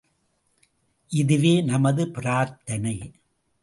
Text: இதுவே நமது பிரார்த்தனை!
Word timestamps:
இதுவே 1.11 1.61
நமது 1.61 2.03
பிரார்த்தனை! 2.11 2.95